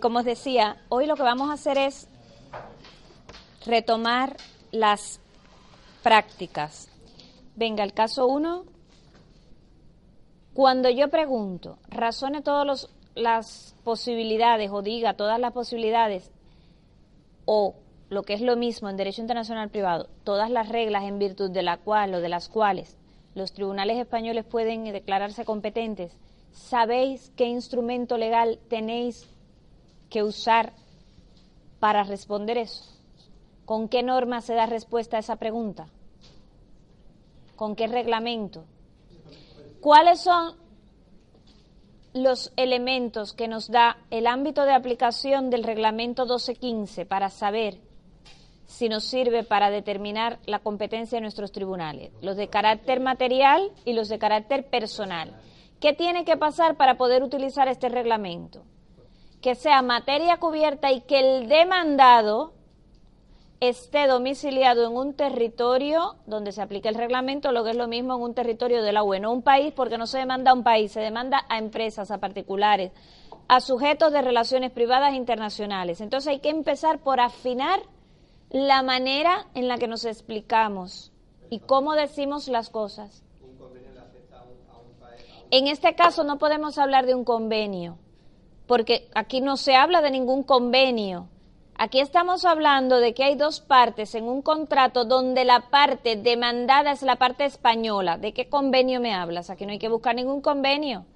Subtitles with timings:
[0.00, 2.08] Como os decía, hoy lo que vamos a hacer es
[3.66, 4.36] retomar
[4.70, 5.20] las
[6.02, 6.88] prácticas.
[7.56, 8.64] Venga, el caso 1.
[10.54, 16.30] Cuando yo pregunto, razone todas las posibilidades o diga todas las posibilidades
[17.44, 17.74] o
[18.10, 21.62] lo que es lo mismo en derecho internacional privado, todas las reglas en virtud de
[21.62, 22.96] la cual o de las cuales
[23.34, 26.16] los tribunales españoles pueden declararse competentes,
[26.52, 29.26] ¿sabéis qué instrumento legal tenéis
[30.08, 30.72] que usar
[31.80, 32.84] para responder eso?
[33.64, 35.88] ¿Con qué norma se da respuesta a esa pregunta?
[37.56, 38.64] ¿Con qué reglamento?
[39.80, 40.54] ¿Cuáles son
[42.14, 47.78] los elementos que nos da el ámbito de aplicación del reglamento 1215 para saber
[48.66, 52.10] si nos sirve para determinar la competencia de nuestros tribunales?
[52.22, 55.32] Los de carácter material y los de carácter personal.
[55.80, 58.62] ¿Qué tiene que pasar para poder utilizar este reglamento?
[59.40, 62.52] Que sea materia cubierta y que el demandado
[63.60, 68.14] esté domiciliado en un territorio donde se aplique el reglamento, lo que es lo mismo
[68.14, 70.62] en un territorio de la UE, no un país, porque no se demanda a un
[70.62, 72.92] país, se demanda a empresas, a particulares,
[73.48, 76.00] a sujetos de relaciones privadas e internacionales.
[76.00, 77.80] Entonces hay que empezar por afinar
[78.50, 81.12] la manera en la que nos explicamos
[81.50, 83.24] y cómo decimos las cosas.
[85.50, 87.98] En este caso no podemos hablar de un convenio
[88.68, 91.26] porque aquí no se habla de ningún convenio.
[91.74, 96.92] Aquí estamos hablando de que hay dos partes en un contrato donde la parte demandada
[96.92, 98.18] es la parte española.
[98.18, 99.48] ¿De qué convenio me hablas?
[99.48, 101.06] Aquí no hay que buscar ningún convenio.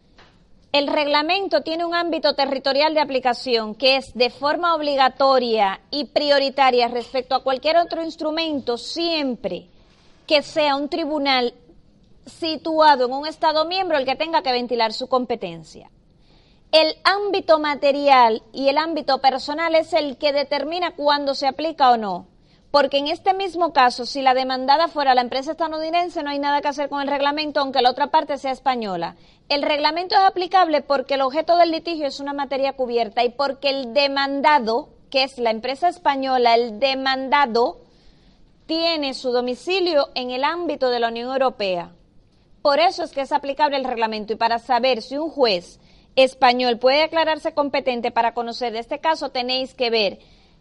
[0.72, 6.88] El reglamento tiene un ámbito territorial de aplicación que es de forma obligatoria y prioritaria
[6.88, 9.66] respecto a cualquier otro instrumento siempre
[10.26, 11.52] que sea un tribunal
[12.24, 15.90] situado en un Estado miembro el que tenga que ventilar su competencia
[16.72, 21.98] el ámbito material y el ámbito personal es el que determina cuándo se aplica o
[21.98, 22.28] no.
[22.70, 26.62] Porque en este mismo caso, si la demandada fuera la empresa estadounidense, no hay nada
[26.62, 29.16] que hacer con el reglamento, aunque la otra parte sea española.
[29.50, 33.68] El reglamento es aplicable porque el objeto del litigio es una materia cubierta y porque
[33.68, 37.82] el demandado, que es la empresa española, el demandado,
[38.64, 41.92] tiene su domicilio en el ámbito de la Unión Europea.
[42.62, 45.78] Por eso es que es aplicable el reglamento y para saber si un juez
[46.16, 50.18] español puede declararse competente para conocer de este caso, tenéis que ver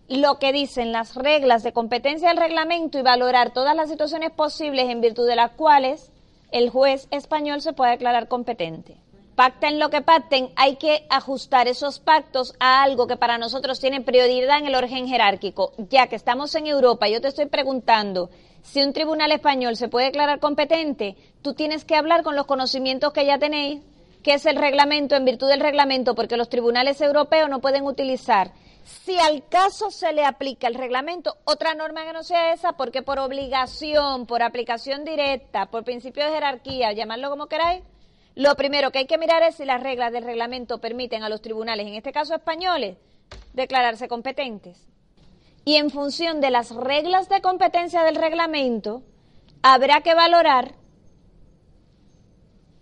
[0.08, 4.90] lo que dicen las reglas de competencia del reglamento y valorar todas las situaciones posibles
[4.90, 6.12] en virtud de las cuales
[6.52, 8.98] el juez español se puede declarar competente.
[9.36, 14.02] Pacten lo que pacten, hay que ajustar esos pactos a algo que para nosotros tiene
[14.02, 15.72] prioridad en el orden jerárquico.
[15.90, 18.30] Ya que estamos en Europa, yo te estoy preguntando
[18.62, 23.14] si un tribunal español se puede declarar competente, tú tienes que hablar con los conocimientos
[23.14, 23.82] que ya tenéis
[24.24, 28.52] que es el reglamento, en virtud del reglamento, porque los tribunales europeos no pueden utilizar,
[28.84, 33.02] si al caso se le aplica el reglamento, otra norma que no sea esa, porque
[33.02, 37.84] por obligación, por aplicación directa, por principio de jerarquía, llamarlo como queráis,
[38.36, 41.42] lo primero que hay que mirar es si las reglas del reglamento permiten a los
[41.42, 42.98] tribunales, en este caso españoles,
[43.54, 44.88] declararse competentes.
[45.64, 49.04] Y en función de las reglas de competencia del reglamento,
[49.62, 50.74] habrá que valorar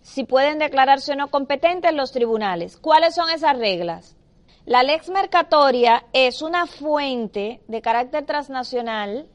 [0.02, 2.76] si pueden declararse o no competentes los tribunales.
[2.76, 4.16] ¿Cuáles son esas reglas?
[4.66, 9.26] La lex mercatoria es una fuente de carácter transnacional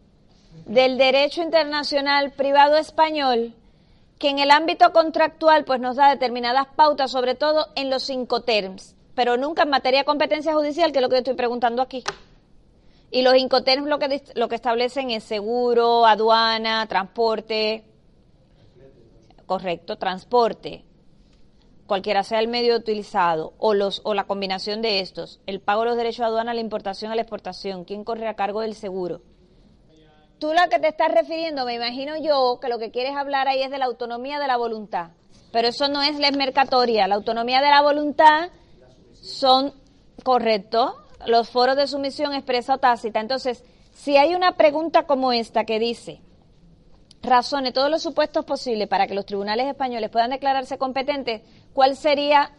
[0.66, 3.54] del derecho internacional privado español
[4.20, 8.42] que en el ámbito contractual pues nos da determinadas pautas, sobre todo en los cinco
[8.42, 12.04] terms, pero nunca en materia de competencia judicial, que es lo que estoy preguntando aquí.
[13.12, 17.84] Y los incoterms lo que, lo que establecen es seguro, aduana, transporte,
[19.46, 20.84] correcto, transporte,
[21.88, 25.90] cualquiera sea el medio utilizado o los o la combinación de estos, el pago de
[25.90, 29.22] los derechos de aduana, la importación a la exportación, quién corre a cargo del seguro.
[30.40, 33.62] Tú lo que te estás refiriendo, me imagino yo, que lo que quieres hablar ahí
[33.62, 35.12] es de la autonomía de la voluntad,
[35.52, 38.50] pero eso no es la mercatoria, la autonomía de la voluntad
[39.14, 39.74] son
[40.24, 40.96] Correcto.
[41.28, 43.20] Los foros de sumisión expresa o tácita.
[43.20, 43.64] Entonces,
[43.94, 46.22] si hay una pregunta como esta que dice,
[47.26, 51.42] razone todos los supuestos posibles para que los tribunales españoles puedan declararse competentes,
[51.74, 52.52] ¿cuál sería,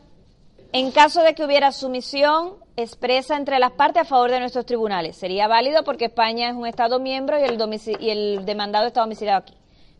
[0.72, 5.16] en caso de que hubiera sumisión expresa entre las partes a favor de nuestros tribunales?
[5.16, 7.58] Sería válido porque España es un Estado miembro y el,
[8.00, 9.54] y el demandado está domiciliado aquí.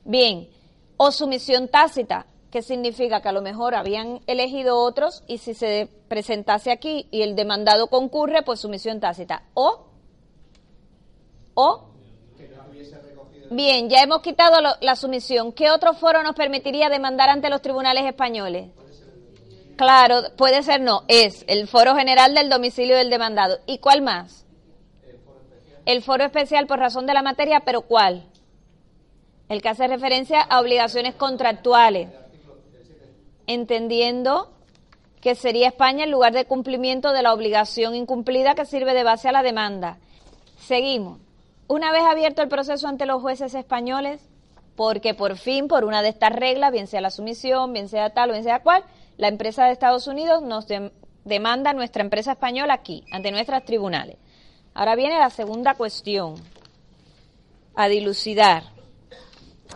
[0.04, 0.48] Bien,
[0.96, 5.88] o sumisión tácita, que significa que a lo mejor habían elegido otros y si se
[6.08, 9.42] presentase aquí y el demandado concurre, pues sumisión tácita.
[9.54, 9.86] O,
[11.54, 11.95] o
[13.50, 15.52] Bien, ya hemos quitado la sumisión.
[15.52, 18.70] ¿Qué otro foro nos permitiría demandar ante los tribunales españoles?
[19.76, 23.58] Claro, puede ser no, es el foro general del domicilio del demandado.
[23.66, 24.46] ¿Y cuál más?
[25.84, 28.26] El foro especial por razón de la materia, pero ¿cuál?
[29.48, 32.08] El que hace referencia a obligaciones contractuales.
[33.46, 34.50] Entendiendo
[35.20, 39.28] que sería España el lugar de cumplimiento de la obligación incumplida que sirve de base
[39.28, 39.98] a la demanda.
[40.58, 41.25] Seguimos.
[41.68, 44.20] Una vez abierto el proceso ante los jueces españoles,
[44.76, 48.30] porque por fin, por una de estas reglas, bien sea la sumisión, bien sea tal
[48.30, 48.84] o bien sea cual,
[49.16, 50.66] la empresa de Estados Unidos nos
[51.24, 54.16] demanda nuestra empresa española aquí, ante nuestros tribunales.
[54.74, 56.34] Ahora viene la segunda cuestión,
[57.74, 58.64] a dilucidar.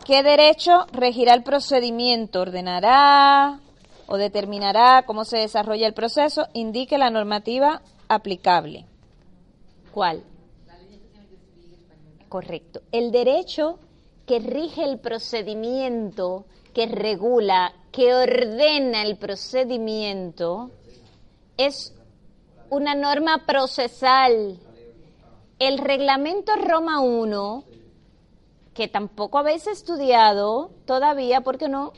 [0.05, 2.41] ¿Qué derecho regirá el procedimiento?
[2.41, 3.59] ¿Ordenará
[4.07, 6.47] o determinará cómo se desarrolla el proceso?
[6.53, 8.87] Indique la normativa aplicable.
[9.93, 10.23] ¿Cuál?
[12.31, 12.83] Correcto.
[12.93, 13.81] El derecho
[14.25, 20.71] que rige el procedimiento, que regula, que ordena el procedimiento,
[21.57, 21.93] es
[22.69, 24.61] una norma procesal.
[25.59, 27.65] El reglamento Roma 1,
[28.75, 31.93] que tampoco habéis estudiado todavía, ¿por qué no?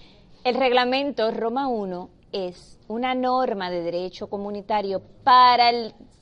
[0.45, 5.71] El reglamento Roma 1 es una norma de derecho comunitario para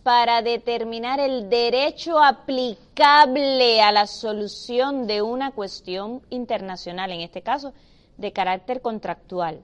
[0.02, 7.75] para determinar el derecho aplicable a la solución de una cuestión internacional, en este caso
[8.17, 9.62] de carácter contractual.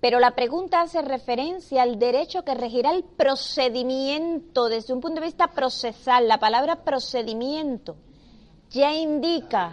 [0.00, 5.26] Pero la pregunta hace referencia al derecho que regirá el procedimiento desde un punto de
[5.26, 6.28] vista procesal.
[6.28, 7.96] La palabra procedimiento
[8.70, 9.72] ya indica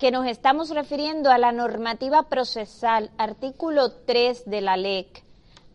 [0.00, 5.30] que nos estamos refiriendo a la normativa procesal, artículo 3 de la LEC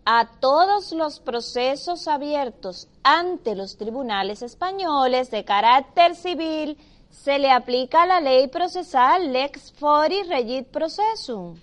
[0.06, 6.78] a todos los procesos abiertos ante los tribunales españoles de carácter civil
[7.10, 11.60] se le aplica la ley procesal Lex Fori Regit Processum.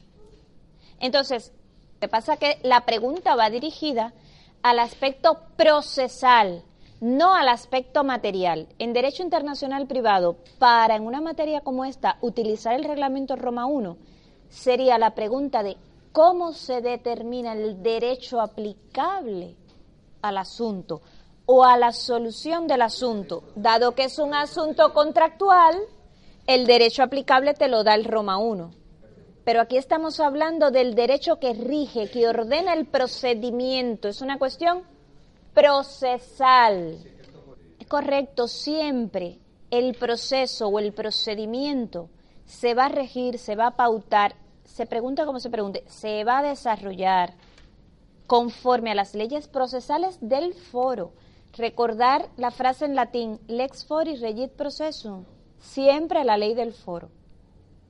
[0.99, 1.53] Entonces,
[2.01, 2.37] ¿qué pasa?
[2.37, 4.13] Que la pregunta va dirigida
[4.63, 6.65] al aspecto procesal,
[7.03, 8.69] no al aspecto material.
[8.79, 13.97] En derecho internacional privado, para en una materia como esta utilizar el reglamento Roma 1,
[14.49, 15.77] sería la pregunta de
[16.13, 19.57] cómo se determina el derecho aplicable
[20.23, 21.03] al asunto
[21.45, 23.43] o a la solución del asunto.
[23.57, 25.77] Dado que es un asunto contractual,
[26.47, 28.71] el derecho aplicable te lo da el Roma 1.
[29.43, 34.07] Pero aquí estamos hablando del derecho que rige, que ordena el procedimiento.
[34.07, 34.85] Es una cuestión
[35.55, 36.99] procesal.
[37.79, 39.39] Es correcto, siempre
[39.71, 42.09] el proceso o el procedimiento
[42.45, 44.35] se va a regir, se va a pautar
[44.73, 47.35] se pregunta como se pregunte, se va a desarrollar
[48.27, 51.13] conforme a las leyes procesales del foro.
[51.53, 55.25] Recordar la frase en latín, lex fori regit processum,
[55.59, 57.11] siempre la ley del foro.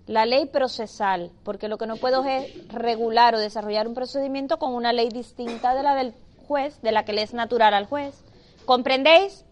[0.06, 4.74] La ley procesal, porque lo que no puedo es regular o desarrollar un procedimiento con
[4.74, 6.12] una ley distinta de la del
[6.42, 8.24] juez, de la que le es natural al juez.
[8.64, 9.44] ¿Comprendéis?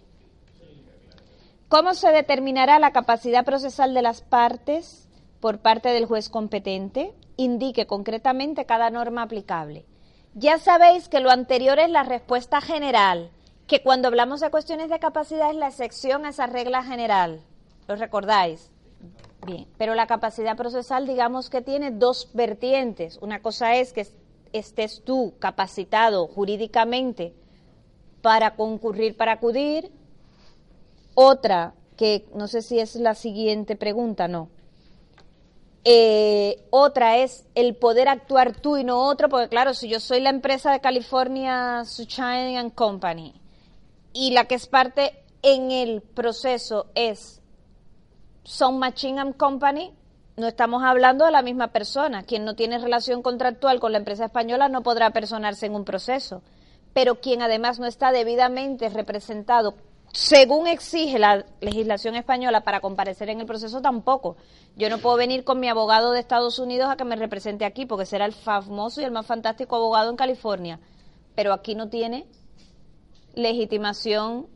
[1.68, 5.08] ¿Cómo se determinará la capacidad procesal de las partes
[5.40, 9.86] por parte del juez competente indique concretamente cada norma aplicable.
[10.34, 13.30] Ya sabéis que lo anterior es la respuesta general,
[13.66, 17.40] que cuando hablamos de cuestiones de capacidad es la excepción a esa regla general.
[17.88, 18.70] ¿Lo recordáis?
[19.46, 23.18] Bien, pero la capacidad procesal digamos que tiene dos vertientes.
[23.22, 24.06] Una cosa es que
[24.52, 27.34] estés tú capacitado jurídicamente
[28.22, 29.90] para concurrir, para acudir.
[31.14, 34.48] Otra, que no sé si es la siguiente pregunta, no.
[35.84, 40.20] Eh, otra es el poder actuar tú y no otro, porque claro, si yo soy
[40.20, 43.40] la empresa de California Sunshine and Company
[44.12, 47.40] y la que es parte en el proceso es
[48.44, 49.94] Sun Machine and Company,
[50.36, 52.22] no estamos hablando de la misma persona.
[52.22, 56.42] Quien no tiene relación contractual con la empresa española no podrá personarse en un proceso.
[56.92, 59.74] Pero quien además no está debidamente representado
[60.12, 64.36] según exige la legislación española para comparecer en el proceso, tampoco.
[64.76, 67.86] Yo no puedo venir con mi abogado de Estados Unidos a que me represente aquí,
[67.86, 70.80] porque será el famoso y el más fantástico abogado en California.
[71.36, 72.26] Pero aquí no tiene
[73.34, 74.48] legitimación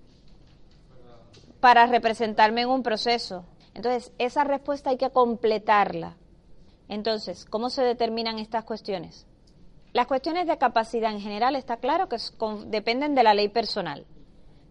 [1.61, 3.45] para representarme en un proceso.
[3.75, 6.17] Entonces, esa respuesta hay que completarla.
[6.89, 9.27] Entonces, ¿cómo se determinan estas cuestiones?
[9.93, 12.17] Las cuestiones de capacidad en general está claro que
[12.67, 14.07] dependen de la ley personal,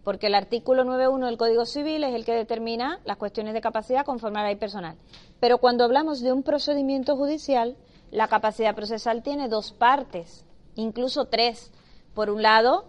[0.04, 4.04] porque el artículo 9.1 del Código Civil es el que determina las cuestiones de capacidad
[4.04, 4.96] conforme a la ley personal.
[5.40, 7.76] Pero cuando hablamos de un procedimiento judicial,
[8.10, 10.44] la capacidad procesal tiene dos partes,
[10.74, 11.72] incluso tres.
[12.14, 12.84] Por un lado,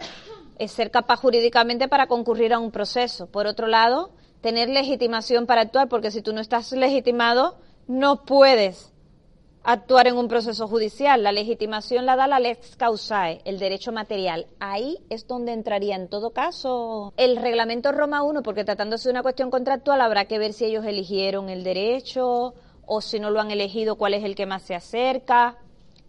[0.59, 3.27] es ser capaz jurídicamente para concurrir a un proceso.
[3.27, 4.11] Por otro lado,
[4.45, 7.55] tener legitimación para actuar, porque si tú no estás legitimado,
[7.87, 8.93] no puedes
[9.63, 11.23] actuar en un proceso judicial.
[11.23, 14.45] La legitimación la da la lex causae, el derecho material.
[14.59, 19.23] Ahí es donde entraría en todo caso el reglamento Roma 1, porque tratándose de una
[19.23, 22.53] cuestión contractual habrá que ver si ellos eligieron el derecho
[22.85, 25.57] o si no lo han elegido, cuál es el que más se acerca.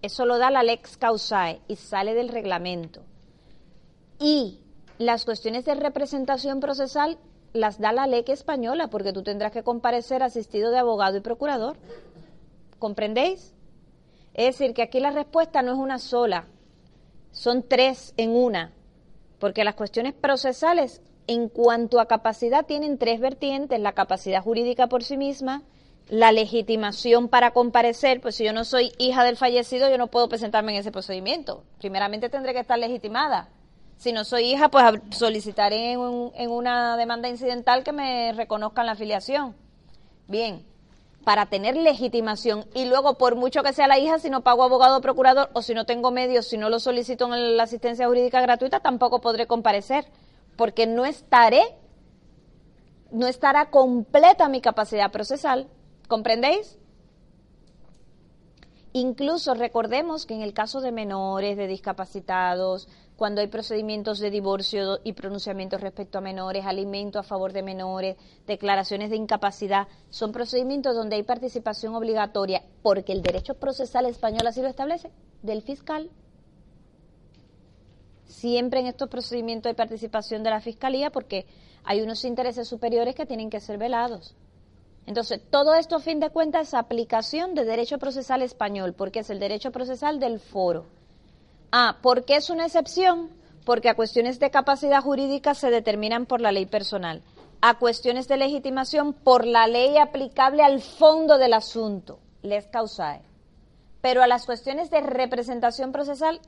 [0.03, 3.01] Eso lo da la lex causae y sale del reglamento.
[4.21, 4.61] Y
[4.99, 7.17] las cuestiones de representación procesal
[7.57, 11.77] las da la ley española, porque tú tendrás que comparecer asistido de abogado y procurador.
[12.79, 13.55] ¿Comprendéis?
[14.35, 16.47] Es decir, que aquí la respuesta no es una sola,
[17.33, 18.73] son tres en una,
[19.39, 25.03] porque las cuestiones procesales en cuanto a capacidad tienen tres vertientes, la capacidad jurídica por
[25.03, 25.63] sí misma,
[26.09, 30.29] la legitimación para comparecer, pues si yo no soy hija del fallecido, yo no puedo
[30.29, 31.65] presentarme en ese procedimiento.
[31.79, 33.49] Primeramente tendré que estar legitimada.
[33.97, 39.55] Si no soy hija, pues solicitaré en, una demanda incidental que me reconozcan la afiliación.
[40.29, 40.67] Bien,
[41.25, 44.99] para tener legitimación y luego, por mucho que sea la hija, si no pago abogado
[44.99, 48.41] o procurador o si no tengo medios, si no lo solicito en la asistencia jurídica
[48.41, 50.07] gratuita, tampoco podré comparecer,
[50.57, 51.63] porque no estaré,
[53.11, 55.69] no estará completa mi capacidad procesal.
[56.07, 56.79] ¿Comprendéis?
[58.93, 65.01] Incluso recordemos que en el caso de menores, de discapacitados, cuando hay procedimientos de divorcio
[65.03, 70.95] y pronunciamientos respecto a menores, alimento a favor de menores, declaraciones de incapacidad, son procedimientos
[70.95, 75.11] donde hay participación obligatoria, porque el derecho procesal español así lo establece,
[75.43, 76.11] del fiscal.
[78.27, 81.47] Siempre en estos procedimientos hay participación de la fiscalía porque
[81.85, 84.35] hay unos intereses superiores que tienen que ser velados.
[85.07, 89.31] Entonces, todo esto a fin de cuentas es aplicación de derecho procesal español, porque es
[89.31, 90.96] el derecho procesal del foro.
[91.73, 93.31] Ah, ¿por qué es una excepción?
[93.65, 97.23] Porque a cuestiones de capacidad jurídica se determinan por la ley personal,
[97.61, 103.23] a cuestiones de legitimación por la ley aplicable al fondo del asunto, les causae.
[104.01, 106.41] Pero a las cuestiones de representación procesal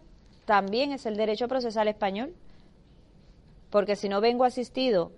[0.45, 2.35] también es el derecho procesal español,
[3.71, 5.11] porque si no vengo asistido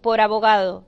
[0.00, 0.84] por abogado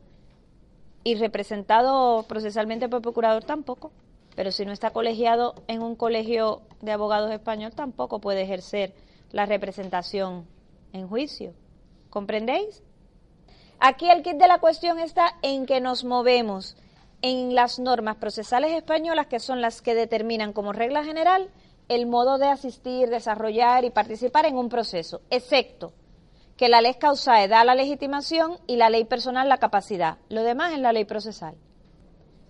[1.02, 3.90] y representado procesalmente por procurador tampoco.
[4.40, 8.94] Pero si no está colegiado en un colegio de abogados español, tampoco puede ejercer
[9.32, 10.46] la representación
[10.94, 11.52] en juicio.
[12.08, 12.82] ¿Comprendéis?
[13.80, 16.78] Aquí el kit de la cuestión está en que nos movemos
[17.20, 21.50] en las normas procesales españolas, que son las que determinan como regla general
[21.88, 25.92] el modo de asistir, desarrollar y participar en un proceso, excepto
[26.56, 30.16] que la ley causae da la legitimación y la ley personal la capacidad.
[30.30, 31.56] Lo demás es la ley procesal.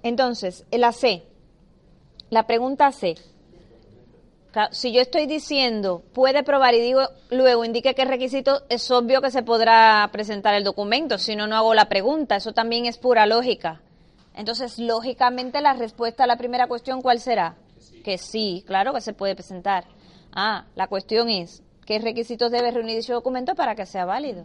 [0.05, 1.30] Entonces, la C,
[2.31, 3.17] la pregunta C.
[4.73, 9.31] Si yo estoy diciendo puede probar y digo luego indique qué requisito, es obvio que
[9.31, 12.37] se podrá presentar el documento, si no, no hago la pregunta.
[12.37, 13.81] Eso también es pura lógica.
[14.35, 17.57] Entonces, lógicamente, la respuesta a la primera cuestión, ¿cuál será?
[18.05, 19.85] Que sí, claro que se puede presentar.
[20.33, 24.45] Ah, la cuestión es, ¿Qué requisitos debe reunir dicho documento para que sea válido?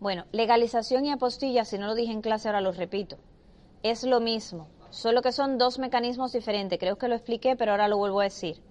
[0.00, 3.16] Bueno, legalización y apostilla, si no lo dije en clase, ahora lo repito.
[3.84, 6.78] Es lo mismo, solo que son dos mecanismos diferentes.
[6.78, 8.62] Creo que lo expliqué, pero ahora lo vuelvo a decir.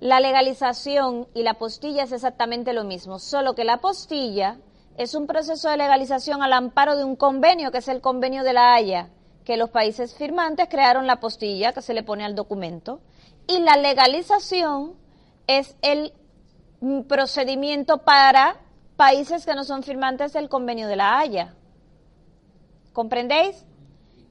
[0.00, 4.58] La legalización y la apostilla es exactamente lo mismo, solo que la apostilla
[4.98, 8.52] es un proceso de legalización al amparo de un convenio, que es el convenio de
[8.52, 9.08] la Haya,
[9.44, 13.00] que los países firmantes crearon la apostilla que se le pone al documento.
[13.46, 14.94] Y la legalización
[15.46, 16.12] es el
[17.08, 18.56] procedimiento para
[18.96, 21.54] países que no son firmantes del convenio de la Haya.
[22.92, 23.64] ¿Comprendéis?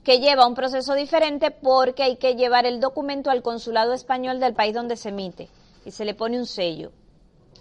[0.06, 4.54] Que lleva un proceso diferente porque hay que llevar el documento al consulado español del
[4.54, 5.50] país donde se emite
[5.84, 6.92] y se le pone un sello.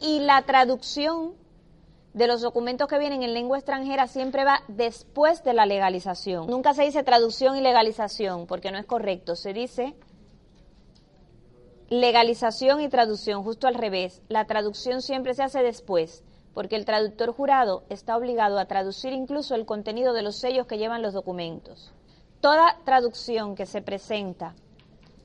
[0.00, 1.34] Y la traducción
[2.12, 6.46] de los documentos que vienen en lengua extranjera siempre va después de la legalización.
[6.46, 9.34] Nunca se dice traducción y legalización porque no es correcto.
[9.34, 9.94] Se dice
[11.88, 14.22] legalización y traducción, justo al revés.
[14.28, 16.22] La traducción siempre se hace después,
[16.52, 20.78] porque el traductor jurado está obligado a traducir incluso el contenido de los sellos que
[20.78, 21.92] llevan los documentos.
[22.44, 24.54] Toda traducción que se presenta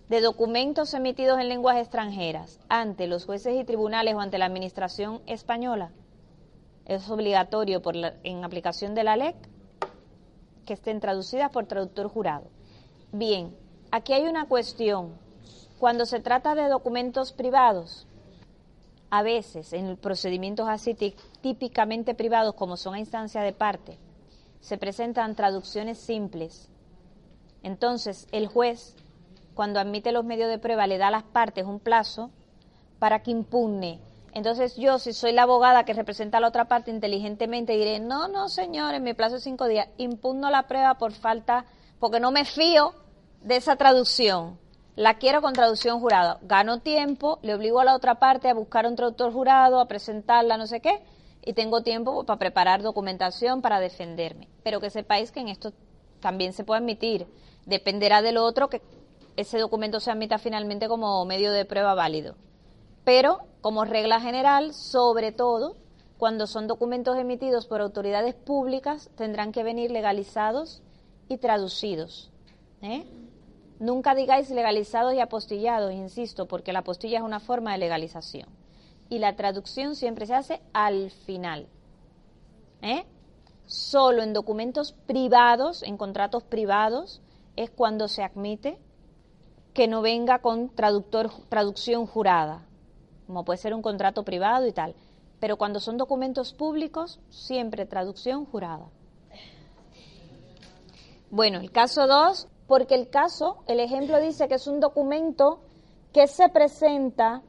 [0.07, 5.21] de documentos emitidos en lenguas extranjeras ante los jueces y tribunales o ante la Administración
[5.25, 5.91] española,
[6.85, 7.81] es obligatorio
[8.23, 9.35] en aplicación de la LEC
[10.65, 12.45] que estén traducidas por traductor jurado.
[13.11, 13.53] Bien,
[13.91, 15.11] aquí hay una cuestión.
[15.77, 18.07] Cuando se trata de documentos privados,
[19.09, 20.95] a veces en procedimientos así
[21.41, 23.97] típicamente privados como son a instancia de parte,
[24.61, 26.69] se presentan traducciones simples.
[27.63, 28.95] Entonces, el juez,
[29.53, 32.31] cuando admite los medios de prueba, le da a las partes un plazo
[32.99, 33.99] para que impugne.
[34.33, 38.27] Entonces yo, si soy la abogada que representa a la otra parte inteligentemente, diré, no,
[38.27, 41.65] no, señor, en mi plazo de cinco días, impugno la prueba por falta,
[41.99, 42.93] porque no me fío
[43.41, 44.59] de esa traducción.
[44.95, 46.39] La quiero con traducción jurada.
[46.41, 50.57] Gano tiempo, le obligo a la otra parte a buscar un traductor jurado, a presentarla,
[50.57, 51.01] no sé qué,
[51.43, 54.49] y tengo tiempo para preparar documentación para defenderme.
[54.63, 55.71] Pero que sepáis que en esto
[56.19, 57.27] también se puede admitir.
[57.69, 58.81] Dependerá del otro que
[59.37, 62.35] ese documento se admita finalmente como medio de prueba válido.
[63.03, 65.77] Pero, como regla general, sobre todo,
[66.17, 70.81] cuando son documentos emitidos por autoridades públicas, tendrán que venir legalizados
[71.29, 72.31] y traducidos.
[72.81, 73.05] ¿eh?
[73.79, 78.49] Nunca digáis legalizados y apostillados, insisto, porque la apostilla es una forma de legalización.
[79.09, 81.67] Y la traducción siempre se hace al final.
[82.81, 83.05] ¿eh?
[83.65, 87.21] Solo en documentos privados, en contratos privados,
[87.59, 88.79] es cuando se admite
[89.73, 92.65] que no venga con traductor, traducción jurada,
[93.27, 94.95] como puede ser un contrato privado y tal.
[95.41, 98.89] Pero cuando son documentos públicos, siempre traducción jurada.
[101.29, 105.59] Bueno, el caso 2, porque el caso, el ejemplo dice que es un documento
[106.13, 107.43] que se presenta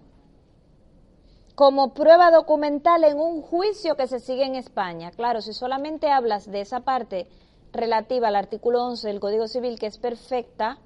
[1.54, 5.12] como prueba documental en un juicio que se sigue en España.
[5.12, 7.28] Claro, si solamente hablas de esa parte
[7.72, 10.78] relativa al artículo 11 del Código Civil, que es perfecta,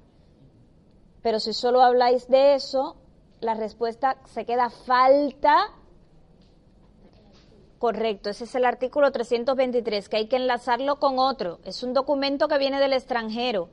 [1.21, 2.97] pero si solo habláis de eso,
[3.39, 5.71] la respuesta se queda falta.
[7.79, 11.59] Correcto, ese es el artículo 323, que hay que enlazarlo con otro.
[11.63, 13.69] Es un documento que viene del extranjero.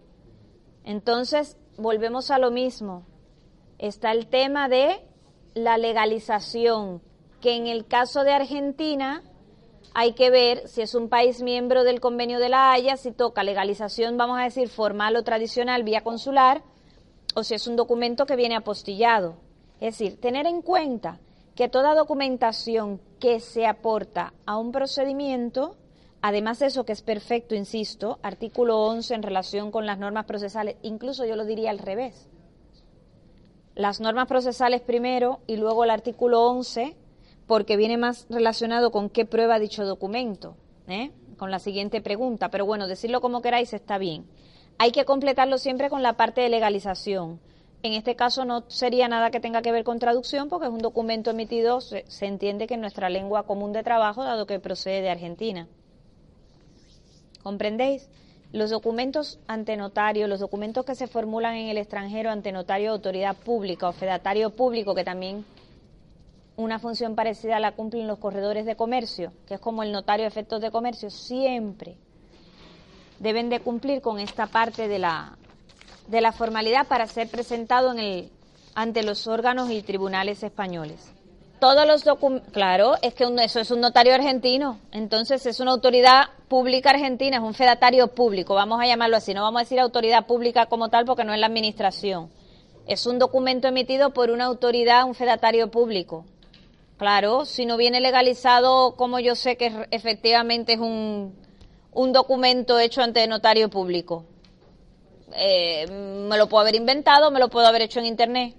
[0.85, 3.05] Entonces, volvemos a lo mismo.
[3.79, 5.07] Está el tema de
[5.55, 7.03] la legalización,
[7.41, 9.23] que en el caso de Argentina
[9.95, 13.45] hay que ver si es un país miembro del convenio de la Haya, si toca
[13.45, 16.63] legalización, vamos a decir, formal o tradicional vía consular,
[17.35, 19.37] o si es un documento que viene apostillado.
[19.81, 21.19] Es decir, tener en cuenta
[21.55, 25.77] que toda documentación que se aporta a un procedimiento,
[26.23, 30.77] además de eso que es perfecto, insisto, artículo 11 en relación con las normas procesales,
[30.83, 32.29] incluso yo lo diría al revés.
[33.75, 36.97] Las normas procesales primero y luego el artículo 11,
[37.47, 40.57] porque viene más relacionado con qué prueba dicho documento,
[40.89, 41.11] ¿eh?
[41.39, 42.51] con la siguiente pregunta.
[42.51, 44.27] Pero bueno, decirlo como queráis está bien
[44.79, 47.41] hay que completarlo siempre con la parte de legalización.
[47.83, 50.81] En este caso no sería nada que tenga que ver con traducción porque es un
[50.81, 55.11] documento emitido, se, entiende que en nuestra lengua común de trabajo, dado que procede de
[55.11, 55.69] Argentina.
[57.43, 58.09] ¿Comprendéis?
[58.53, 62.97] Los documentos ante notario, los documentos que se formulan en el extranjero ante notario de
[62.97, 65.45] autoridad pública o fedatario público, que también
[66.57, 70.29] una función parecida la cumplen los corredores de comercio, que es como el notario de
[70.29, 71.97] efectos de comercio, siempre
[73.19, 75.37] deben de cumplir con esta parte de la,
[76.09, 78.31] de la formalidad para ser presentado en el,
[78.75, 81.13] ante los órganos y tribunales españoles.
[81.61, 86.25] Todos los documentos, claro, es que eso es un notario argentino, entonces es una autoridad
[86.49, 90.27] pública argentina, es un fedatario público, vamos a llamarlo así, no vamos a decir autoridad
[90.27, 92.31] pública como tal porque no es la administración.
[92.89, 96.25] Es un documento emitido por una autoridad, un fedatario público.
[97.03, 101.35] Claro, si no viene legalizado, como yo sé que efectivamente es un
[101.93, 104.25] un documento hecho ante notario público.
[105.35, 108.55] Eh, me lo puedo haber inventado, me lo puedo haber hecho en Internet.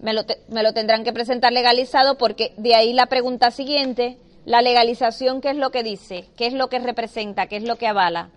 [0.00, 4.62] Me lo, me lo tendrán que presentar legalizado porque de ahí la pregunta siguiente, la
[4.62, 6.26] legalización, ¿qué es lo que dice?
[6.36, 7.46] ¿Qué es lo que representa?
[7.46, 8.30] ¿Qué es lo que avala?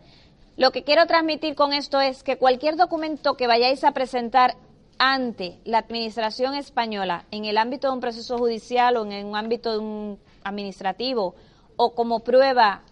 [0.58, 4.56] Lo que quiero transmitir con esto es que cualquier documento que vayáis a presentar
[5.04, 9.72] ante la Administración española en el ámbito de un proceso judicial o en un ámbito
[9.72, 11.34] de un administrativo
[11.76, 12.84] o como prueba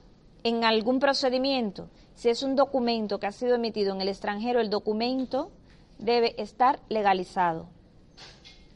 [0.41, 4.71] en algún procedimiento, si es un documento que ha sido emitido en el extranjero, el
[4.71, 5.51] documento
[5.99, 7.67] debe estar legalizado.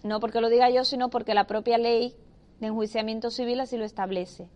[0.04, 2.14] No porque lo diga yo, sino porque la propia ley
[2.60, 4.48] de enjuiciamiento civil así lo establece.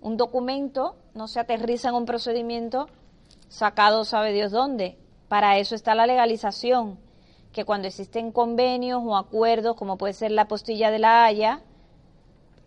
[0.00, 2.88] Un documento no se aterriza en un procedimiento
[3.50, 4.96] sacado sabe Dios dónde.
[5.28, 6.98] Para eso está la legalización,
[7.52, 11.60] que cuando existen convenios o acuerdos, como puede ser la postilla de la Haya,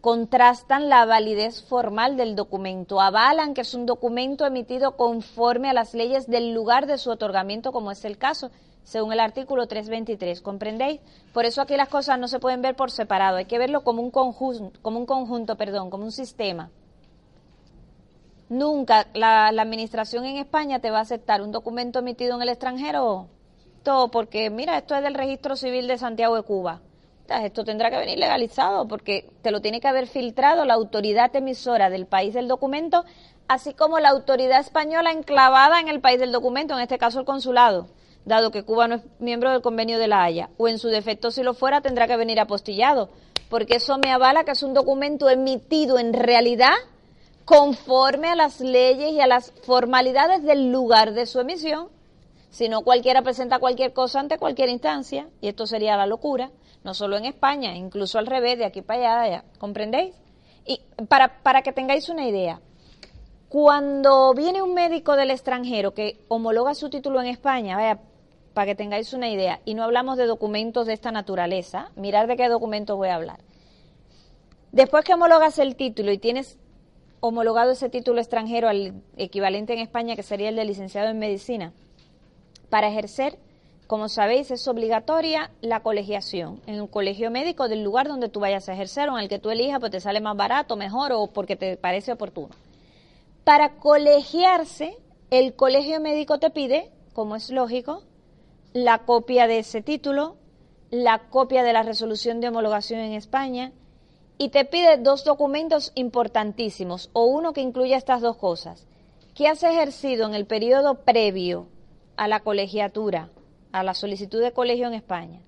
[0.05, 5.95] contrastan la validez formal del documento, avalan que es un documento emitido conforme a las
[5.95, 8.51] leyes del lugar de su otorgamiento, como es el caso,
[8.83, 10.41] según el artículo 323.
[10.41, 11.01] ¿Comprendéis?
[11.33, 14.03] Por eso aquí las cosas no se pueden ver por separado, hay que verlo como
[14.03, 16.69] un conjunto, como un conjunto, perdón, como un sistema.
[18.47, 22.49] Nunca la, la administración en España te va a aceptar un documento emitido en el
[22.49, 23.27] extranjero,
[24.11, 26.81] porque, mira, esto es del registro civil de Santiago de Cuba.
[27.27, 31.89] Esto tendrá que venir legalizado porque te lo tiene que haber filtrado la autoridad emisora
[31.89, 33.03] del país del documento,
[33.47, 37.25] así como la autoridad española enclavada en el país del documento, en este caso el
[37.25, 37.87] consulado,
[38.25, 41.31] dado que Cuba no es miembro del convenio de la Haya, o en su defecto
[41.31, 43.09] si lo fuera tendrá que venir apostillado,
[43.49, 46.73] porque eso me avala que es un documento emitido en realidad
[47.43, 51.94] conforme a las leyes y a las formalidades del lugar de su emisión.
[52.55, 56.51] Si no, cualquiera presenta cualquier cosa ante cualquier instancia, y esto sería la locura,
[56.85, 60.15] no solo en España, incluso al revés, de aquí para allá, ¿comprendéis?
[60.65, 62.61] Y para, para que tengáis una idea,
[63.49, 67.99] cuando viene un médico del extranjero que homologa su título en España, vaya,
[68.53, 72.37] para que tengáis una idea, y no hablamos de documentos de esta naturaleza, mirar de
[72.37, 73.41] qué documentos voy a hablar.
[74.71, 76.57] Después que homologas el título y tienes
[77.19, 81.73] homologado ese título extranjero al equivalente en España, que sería el de licenciado en medicina,
[82.69, 83.37] para ejercer,
[83.87, 88.67] como sabéis, es obligatoria la colegiación en un colegio médico del lugar donde tú vayas
[88.67, 91.27] a ejercer o en el que tú elijas, pues te sale más barato, mejor o
[91.27, 92.49] porque te parece oportuno.
[93.43, 94.97] Para colegiarse,
[95.29, 98.01] el colegio médico te pide, como es lógico,
[98.73, 100.35] la copia de ese título,
[100.89, 103.71] la copia de la resolución de homologación en España
[104.37, 108.87] y te pide dos documentos importantísimos o uno que incluya estas dos cosas.
[109.35, 111.67] ¿Qué has ejercido en el periodo previo
[112.17, 113.29] a la colegiatura,
[113.71, 115.41] a la solicitud de colegio en España?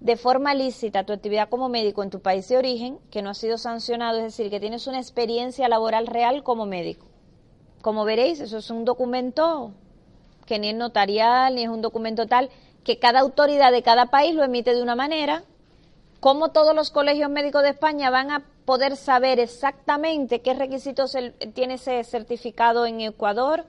[0.00, 3.34] de forma lícita tu actividad como médico en tu país de origen, que no ha
[3.34, 7.06] sido sancionado, es decir, que tienes una experiencia laboral real como médico.
[7.82, 9.72] Como veréis, eso es un documento
[10.46, 12.48] que ni es notarial, ni es un documento tal,
[12.84, 15.42] que cada autoridad de cada país lo emite de una manera.
[16.20, 21.16] ¿Cómo todos los colegios médicos de España van a poder saber exactamente qué requisitos
[21.54, 23.66] tiene ese certificado en Ecuador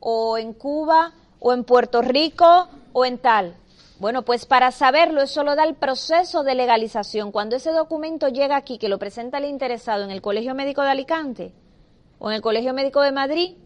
[0.00, 3.56] o en Cuba o en Puerto Rico o en tal?
[3.98, 7.32] Bueno, pues para saberlo eso lo da el proceso de legalización.
[7.32, 10.90] Cuando ese documento llega aquí, que lo presenta el interesado en el Colegio Médico de
[10.90, 11.52] Alicante
[12.18, 13.56] o en el Colegio Médico de Madrid,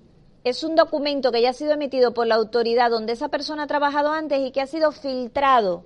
[0.44, 3.66] es un documento que ya ha sido emitido por la autoridad donde esa persona ha
[3.66, 5.84] trabajado antes y que ha sido filtrado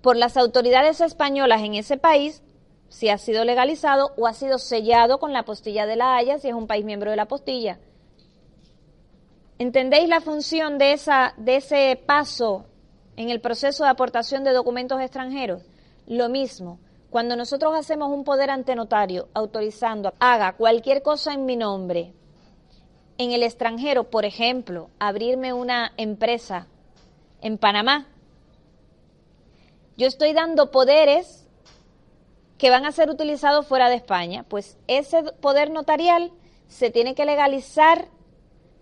[0.00, 2.42] por las autoridades españolas en ese país,
[2.88, 6.48] si ha sido legalizado o ha sido sellado con la postilla de la Haya, si
[6.48, 7.78] es un país miembro de la postilla.
[9.58, 12.66] ¿Entendéis la función de, esa, de ese paso
[13.16, 15.62] en el proceso de aportación de documentos extranjeros?
[16.06, 16.78] Lo mismo,
[17.10, 22.12] cuando nosotros hacemos un poder ante notario autorizando, haga cualquier cosa en mi nombre,
[23.18, 26.68] en el extranjero, por ejemplo, abrirme una empresa
[27.40, 28.06] en Panamá,
[29.96, 31.48] yo estoy dando poderes
[32.58, 34.44] que van a ser utilizados fuera de España.
[34.48, 36.30] Pues ese poder notarial
[36.68, 38.08] se tiene que legalizar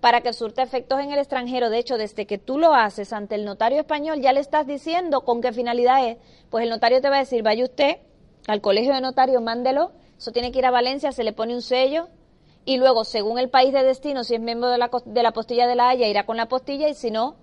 [0.01, 1.71] para que surta efectos en el extranjero.
[1.71, 5.23] De hecho, desde que tú lo haces ante el notario español, ya le estás diciendo
[5.23, 6.19] con qué finalidad es.
[6.51, 7.99] Pues el notario te va a decir, vaya usted
[8.47, 11.63] al colegio de notarios, mándelo, eso tiene que ir a Valencia, se le pone un
[11.63, 12.09] sello,
[12.69, 15.69] y luego, según el país de destino, si es miembro de la, de la postilla
[15.69, 17.37] de la Haya, irá con la postilla y si no,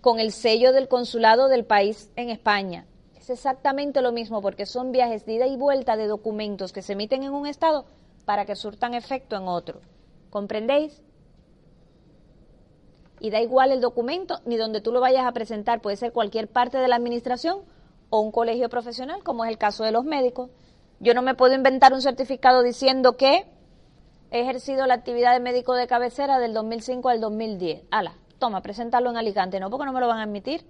[0.00, 2.86] con el sello del consulado del país en España.
[3.14, 6.94] Es exactamente lo mismo porque son viajes de ida y vuelta de documentos que se
[6.94, 7.84] emiten en un estado
[8.24, 9.82] para que surtan efecto en otro.
[10.30, 11.02] ¿Comprendéis?
[13.20, 16.48] Y da igual el documento ni donde tú lo vayas a presentar, puede ser cualquier
[16.48, 17.60] parte de la administración
[18.08, 20.50] o un colegio profesional, como es el caso de los médicos.
[20.98, 23.46] Yo no me puedo inventar un certificado diciendo que
[24.30, 27.84] he ejercido la actividad de médico de cabecera del 2005 al 2010.
[27.90, 29.60] Ala, toma, preséntalo en Alicante.
[29.60, 30.64] No, porque no me lo van a admitir.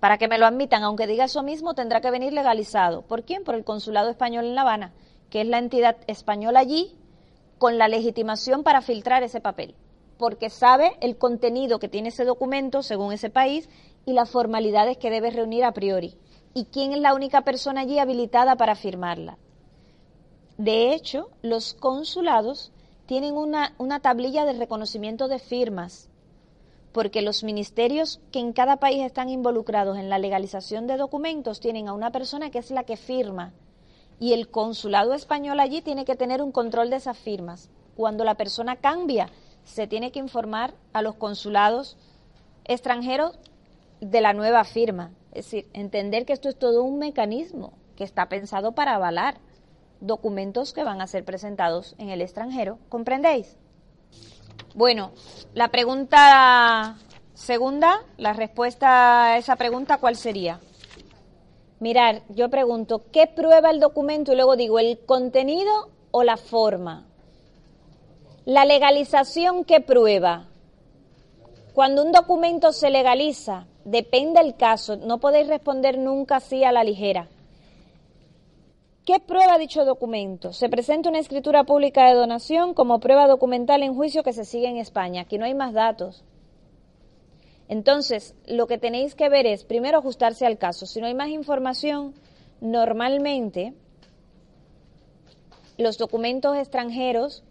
[0.00, 3.02] Para que me lo admitan, aunque diga eso mismo, tendrá que venir legalizado.
[3.02, 3.44] ¿Por quién?
[3.44, 4.92] Por el Consulado Español en La Habana,
[5.28, 6.96] que es la entidad española allí
[7.58, 9.74] con la legitimación para filtrar ese papel,
[10.20, 13.70] porque sabe el contenido que tiene ese documento según ese país
[14.04, 16.14] y las formalidades que debe reunir a priori.
[16.52, 19.38] ¿Y quién es la única persona allí habilitada para firmarla?
[20.58, 22.70] De hecho, los consulados
[23.06, 26.10] tienen una, una tablilla de reconocimiento de firmas,
[26.92, 31.88] porque los ministerios que en cada país están involucrados en la legalización de documentos tienen
[31.88, 33.54] a una persona que es la que firma
[34.18, 37.70] y el consulado español allí tiene que tener un control de esas firmas.
[37.96, 39.30] Cuando la persona cambia,
[39.64, 41.96] se tiene que informar a los consulados
[42.64, 43.38] extranjeros
[44.00, 45.12] de la nueva firma.
[45.32, 49.38] Es decir, entender que esto es todo un mecanismo que está pensado para avalar
[50.00, 52.78] documentos que van a ser presentados en el extranjero.
[52.88, 53.56] ¿Comprendéis?
[54.74, 55.12] Bueno,
[55.54, 56.96] la pregunta
[57.34, 60.60] segunda, la respuesta a esa pregunta, ¿cuál sería?
[61.80, 64.32] Mirar, yo pregunto, ¿qué prueba el documento?
[64.32, 67.09] Y luego digo, ¿el contenido o la forma?
[68.46, 70.48] La legalización que prueba.
[71.74, 76.82] Cuando un documento se legaliza, depende del caso, no podéis responder nunca así a la
[76.82, 77.28] ligera.
[79.04, 80.52] ¿Qué prueba dicho documento?
[80.52, 84.68] Se presenta una escritura pública de donación como prueba documental en juicio que se sigue
[84.68, 85.22] en España.
[85.22, 86.24] Aquí no hay más datos.
[87.68, 90.86] Entonces, lo que tenéis que ver es, primero, ajustarse al caso.
[90.86, 92.14] Si no hay más información,
[92.60, 93.74] normalmente
[95.76, 97.44] los documentos extranjeros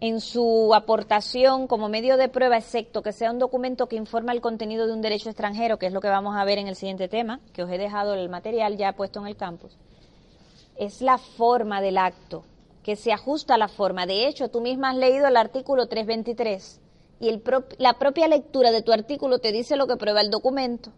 [0.00, 4.40] en su aportación como medio de prueba, excepto que sea un documento que informa el
[4.40, 7.08] contenido de un derecho extranjero, que es lo que vamos a ver en el siguiente
[7.08, 9.76] tema, que os he dejado el material ya puesto en el campus,
[10.76, 12.44] es la forma del acto,
[12.84, 14.06] que se ajusta a la forma.
[14.06, 16.80] De hecho, tú misma has leído el artículo 323
[17.20, 17.42] y
[17.78, 20.92] la propia lectura de tu artículo te dice lo que prueba el documento,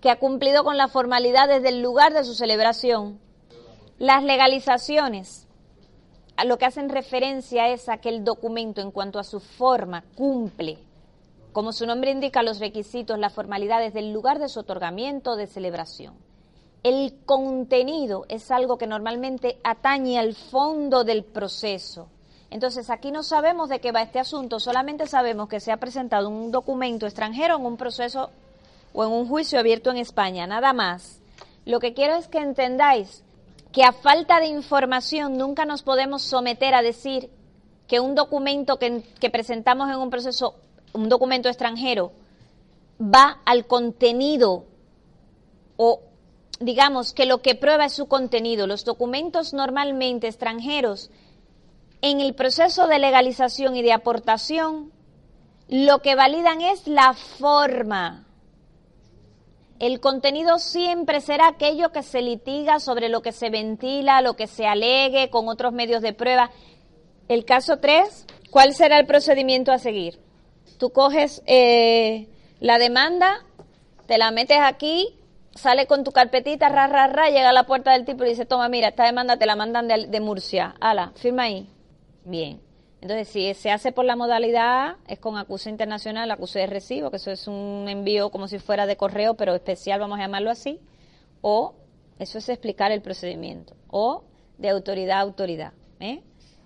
[0.00, 3.20] que ha cumplido con la formalidad desde el lugar de su celebración.
[3.98, 5.45] Las legalizaciones
[6.36, 10.04] a lo que hacen referencia es a que el documento en cuanto a su forma
[10.14, 10.78] cumple,
[11.52, 15.46] como su nombre indica, los requisitos, las formalidades del lugar de su otorgamiento o de
[15.46, 16.14] celebración.
[16.82, 22.08] El contenido es algo que normalmente atañe al fondo del proceso.
[22.50, 26.28] Entonces, aquí no sabemos de qué va este asunto, solamente sabemos que se ha presentado
[26.28, 28.28] un documento extranjero en un proceso
[28.92, 31.20] o en un juicio abierto en España, nada más.
[31.64, 33.24] Lo que quiero es que entendáis
[33.76, 37.28] que a falta de información nunca nos podemos someter a decir
[37.86, 40.54] que un documento que, presentamos en un proceso,
[40.94, 42.12] un documento extranjero,
[42.98, 44.64] va al contenido
[45.76, 46.00] o
[46.58, 48.66] digamos que lo que prueba es su contenido.
[48.66, 51.10] Los documentos normalmente extranjeros
[52.00, 54.90] en el proceso de legalización y de aportación
[55.68, 58.25] lo que validan es la forma.
[59.78, 64.46] El contenido siempre será aquello que se litiga sobre lo que se ventila, lo que
[64.46, 66.50] se alegue con otros medios de prueba.
[67.28, 70.18] El caso 3, ¿cuál será el procedimiento a seguir?
[70.78, 72.28] Tú coges eh,
[72.60, 73.44] la demanda,
[74.06, 75.14] te la metes aquí,
[75.54, 78.46] sale con tu carpetita, ra, ra, ra, llega a la puerta del tipo y dice,
[78.46, 80.74] toma, mira, esta demanda te la mandan de, de Murcia.
[80.80, 81.68] Ala, firma ahí.
[82.24, 82.65] Bien.
[83.00, 87.18] Entonces, si se hace por la modalidad es con acuse internacional, acuse de recibo, que
[87.18, 90.80] eso es un envío como si fuera de correo, pero especial, vamos a llamarlo así,
[91.42, 91.74] o
[92.18, 94.24] eso es explicar el procedimiento, o
[94.58, 95.72] de autoridad a autoridad.
[96.00, 96.22] ¿eh?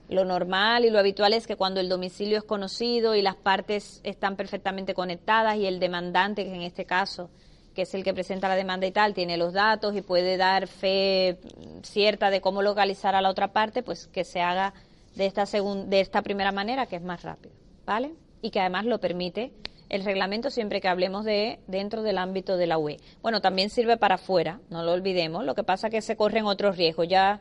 [0.09, 4.01] Lo normal y lo habitual es que cuando el domicilio es conocido y las partes
[4.05, 7.31] están perfectamente conectadas y el demandante, que en este caso,
[7.75, 10.69] que es el que presenta la demanda y tal, tiene los datos y puede dar
[10.69, 11.39] fe
[11.83, 14.75] cierta de cómo localizar a la otra parte, pues que se haga
[15.15, 18.15] de esta, de esta primera manera, que es más rápido, ¿vale?
[18.43, 19.53] Y que además lo permite
[19.91, 22.99] el reglamento siempre que hablemos de dentro del ámbito de la UE.
[23.23, 25.45] Bueno, también sirve para afuera, no lo olvidemos.
[25.45, 27.09] Lo que pasa es que se corren otros riesgos.
[27.09, 27.41] Ya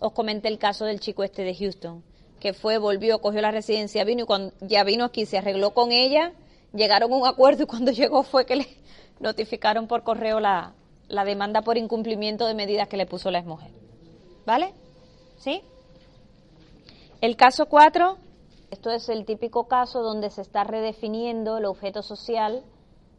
[0.00, 2.04] os comenté el caso del chico este de Houston,
[2.38, 5.90] que fue, volvió, cogió la residencia, vino y cuando ya vino aquí, se arregló con
[5.90, 6.32] ella,
[6.72, 8.68] llegaron a un acuerdo y cuando llegó fue que le
[9.18, 10.74] notificaron por correo la,
[11.08, 13.72] la demanda por incumplimiento de medidas que le puso la exmujer.
[14.46, 14.72] ¿Vale?
[15.38, 15.62] ¿Sí?
[17.20, 18.16] El caso 4,
[18.70, 22.62] esto es el típico caso donde se está redefiniendo el objeto social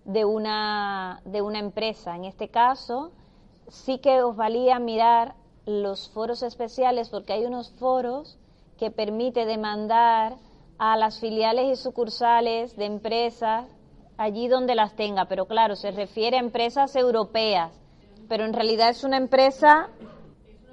[0.05, 2.15] de una, de una empresa.
[2.15, 3.11] En este caso,
[3.67, 5.35] sí que os valía mirar
[5.65, 8.37] los foros especiales porque hay unos foros
[8.77, 10.37] que permite demandar
[10.77, 13.65] a las filiales y sucursales de empresas
[14.17, 17.77] allí donde las tenga, pero claro, se refiere a empresas europeas,
[18.29, 19.89] pero en realidad es una empresa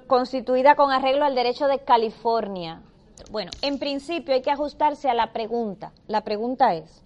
[0.07, 2.83] constituida con arreglo al derecho de California.
[3.31, 5.91] Bueno, en principio hay que ajustarse a la pregunta.
[6.07, 7.03] La pregunta es,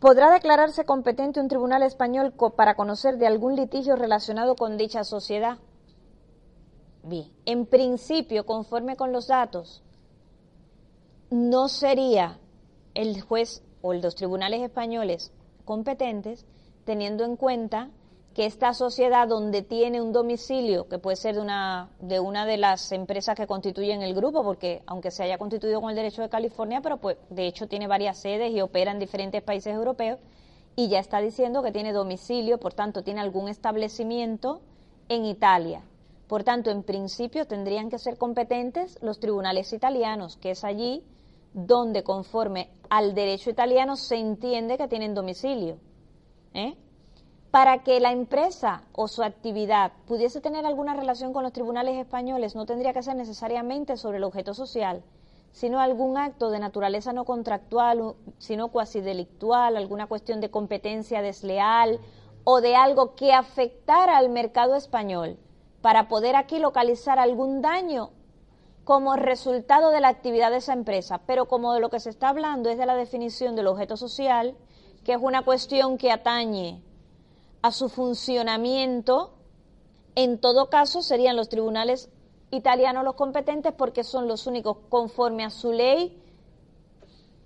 [0.00, 5.58] ¿podrá declararse competente un tribunal español para conocer de algún litigio relacionado con dicha sociedad?
[7.04, 9.82] Bien, en principio, conforme con los datos,
[11.30, 12.38] no sería
[12.94, 15.32] el juez o los tribunales españoles
[15.64, 16.44] competentes
[16.84, 17.90] teniendo en cuenta
[18.34, 22.56] que esta sociedad donde tiene un domicilio, que puede ser de una, de una de
[22.56, 26.30] las empresas que constituyen el grupo, porque aunque se haya constituido con el derecho de
[26.30, 30.18] California, pero pues de hecho tiene varias sedes y opera en diferentes países europeos,
[30.76, 34.62] y ya está diciendo que tiene domicilio, por tanto tiene algún establecimiento
[35.08, 35.82] en Italia.
[36.26, 41.04] Por tanto, en principio tendrían que ser competentes los tribunales italianos, que es allí
[41.52, 45.76] donde conforme al derecho italiano se entiende que tienen domicilio.
[46.54, 46.74] ¿eh?
[47.52, 52.56] Para que la empresa o su actividad pudiese tener alguna relación con los tribunales españoles,
[52.56, 55.04] no tendría que ser necesariamente sobre el objeto social,
[55.52, 62.00] sino algún acto de naturaleza no contractual, sino cuasi delictual, alguna cuestión de competencia desleal
[62.44, 65.36] o de algo que afectara al mercado español,
[65.82, 68.12] para poder aquí localizar algún daño
[68.84, 72.30] como resultado de la actividad de esa empresa, pero como de lo que se está
[72.30, 74.56] hablando es de la definición del objeto social,
[75.04, 76.82] que es una cuestión que atañe
[77.62, 79.32] a su funcionamiento,
[80.14, 82.10] en todo caso serían los tribunales
[82.50, 86.22] italianos los competentes porque son los únicos conforme a su ley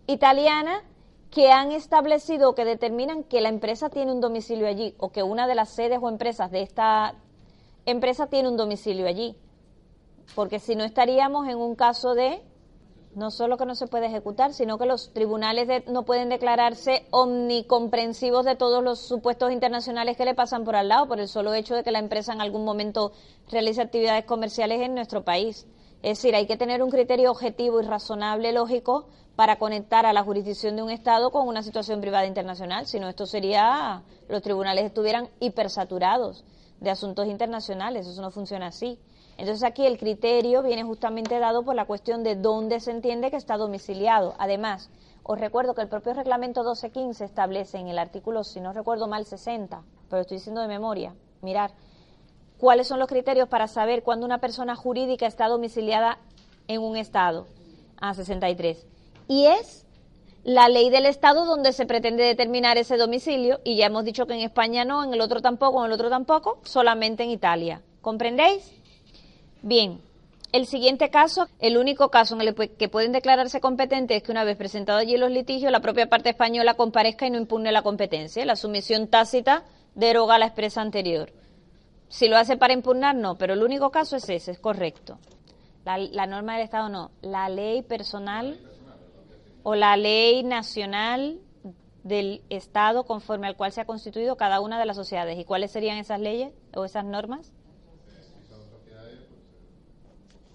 [0.08, 0.82] italiana
[1.30, 5.22] que han establecido o que determinan que la empresa tiene un domicilio allí o que
[5.22, 7.14] una de las sedes o empresas de esta
[7.84, 9.36] empresa tiene un domicilio allí.
[10.34, 12.42] Porque si no estaríamos en un caso de
[13.16, 18.44] no solo que no se puede ejecutar, sino que los tribunales no pueden declararse omnicomprensivos
[18.44, 21.74] de todos los supuestos internacionales que le pasan por al lado, por el solo hecho
[21.74, 23.12] de que la empresa en algún momento
[23.50, 25.66] realice actividades comerciales en nuestro país.
[26.02, 30.22] Es decir, hay que tener un criterio objetivo y razonable, lógico, para conectar a la
[30.22, 32.86] jurisdicción de un Estado con una situación privada internacional.
[32.86, 36.44] Si no, esto sería, los tribunales estuvieran hipersaturados
[36.80, 38.06] de asuntos internacionales.
[38.06, 38.98] Eso no funciona así.
[39.38, 43.36] Entonces aquí el criterio viene justamente dado por la cuestión de dónde se entiende que
[43.36, 44.34] está domiciliado.
[44.38, 44.90] Además,
[45.22, 49.26] os recuerdo que el propio reglamento 1215 establece en el artículo, si no recuerdo mal,
[49.26, 51.72] 60, pero estoy diciendo de memoria, mirar,
[52.58, 56.18] cuáles son los criterios para saber cuándo una persona jurídica está domiciliada
[56.68, 57.46] en un Estado.
[57.98, 58.86] A 63.
[59.28, 59.86] Y es
[60.44, 64.34] la ley del Estado donde se pretende determinar ese domicilio, y ya hemos dicho que
[64.34, 67.82] en España no, en el otro tampoco, en el otro tampoco, solamente en Italia.
[68.00, 68.72] ¿Comprendéis?
[69.66, 70.00] Bien,
[70.52, 74.44] el siguiente caso, el único caso en el que pueden declararse competentes es que una
[74.44, 78.44] vez presentado allí los litigios, la propia parte española comparezca y no impugne la competencia.
[78.44, 79.64] La sumisión tácita
[79.96, 81.32] deroga la expresa anterior.
[82.08, 85.18] Si lo hace para impugnar, no, pero el único caso es ese, es correcto.
[85.84, 88.60] La, la norma del Estado no, la ley personal
[89.64, 91.40] o la ley nacional
[92.04, 95.36] del Estado conforme al cual se ha constituido cada una de las sociedades.
[95.40, 97.52] ¿Y cuáles serían esas leyes o esas normas?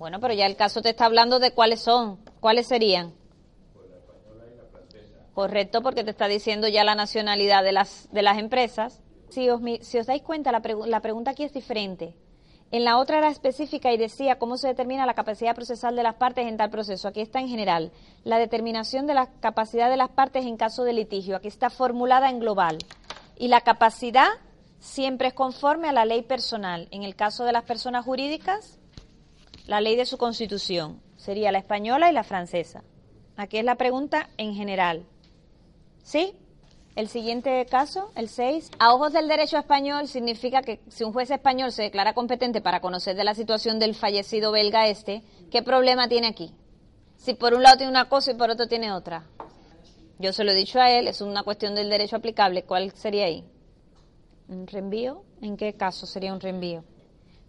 [0.02, 2.18] Bueno, pero ya el caso te está hablando de cuáles son.
[2.40, 3.14] ¿Cuáles serían?
[5.36, 9.00] Correcto, porque te está diciendo ya la nacionalidad de las, de las empresas.
[9.30, 12.16] Si os, si os dais cuenta, la, la pregunta aquí es diferente.
[12.72, 16.16] En la otra era específica y decía cómo se determina la capacidad procesal de las
[16.16, 17.08] partes en tal proceso.
[17.08, 17.92] Aquí está en general.
[18.24, 21.36] La determinación de la capacidad de las partes en caso de litigio.
[21.36, 22.80] Aquí está formulada en global.
[23.38, 24.30] Y la capacidad
[24.80, 26.88] siempre es conforme a la ley personal.
[26.90, 28.81] En el caso de las personas jurídicas,
[29.68, 31.02] la ley de su constitución.
[31.18, 32.84] Sería la española y la francesa.
[33.38, 35.06] Aquí es la pregunta en general.
[36.04, 36.34] ¿Sí?
[36.96, 38.72] El siguiente caso, el 6.
[38.80, 42.82] A ojos del derecho español significa que si un juez español se declara competente para
[42.82, 46.54] conocer de la situación del fallecido belga este, ¿qué problema tiene aquí?
[47.16, 49.26] Si por un lado tiene una cosa y por otro tiene otra.
[50.20, 52.64] Yo se lo he dicho a él, es una cuestión del derecho aplicable.
[52.64, 53.46] ¿Cuál sería ahí?
[54.50, 55.24] ¿Un reenvío?
[55.42, 56.84] ¿En qué caso sería un reenvío?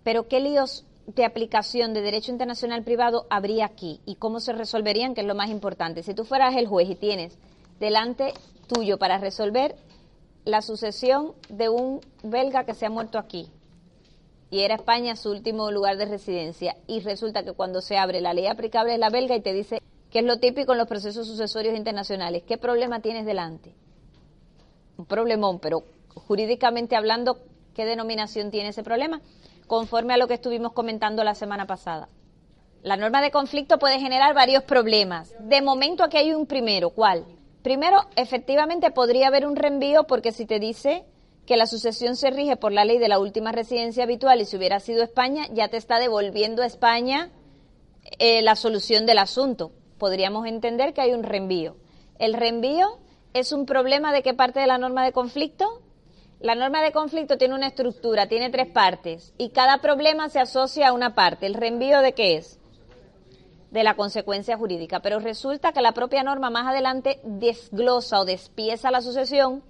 [0.04, 5.14] Pero ¿qué líos de aplicación de derecho internacional privado habría aquí y cómo se resolverían,
[5.14, 6.02] que es lo más importante.
[6.02, 7.38] Si tú fueras el juez y tienes
[7.80, 8.32] delante
[8.68, 9.74] tuyo para resolver
[10.44, 13.48] la sucesión de un belga que se ha muerto aquí
[14.50, 18.34] y era España su último lugar de residencia y resulta que cuando se abre la
[18.34, 21.26] ley aplicable es la belga y te dice que es lo típico en los procesos
[21.26, 23.74] sucesorios internacionales, ¿qué problema tienes delante?
[24.98, 25.84] Un problemón, pero
[26.14, 27.38] jurídicamente hablando,
[27.74, 29.22] ¿qué denominación tiene ese problema?
[29.66, 32.08] Conforme a lo que estuvimos comentando la semana pasada.
[32.82, 35.34] La norma de conflicto puede generar varios problemas.
[35.38, 36.90] De momento aquí hay un primero.
[36.90, 37.24] ¿Cuál?
[37.62, 41.04] Primero, efectivamente podría haber un reenvío porque si te dice
[41.46, 44.56] que la sucesión se rige por la ley de la última residencia habitual y si
[44.56, 47.30] hubiera sido España, ya te está devolviendo a España
[48.18, 49.72] eh, la solución del asunto.
[49.98, 51.76] Podríamos entender que hay un reenvío.
[52.18, 52.98] El reenvío
[53.32, 55.82] es un problema de qué parte de la norma de conflicto?
[56.42, 60.88] La norma de conflicto tiene una estructura, tiene tres partes y cada problema se asocia
[60.88, 61.46] a una parte.
[61.46, 62.58] ¿El reenvío de qué es?
[63.70, 64.98] De la consecuencia jurídica.
[64.98, 69.62] Pero resulta que la propia norma más adelante desglosa o despieza la sucesión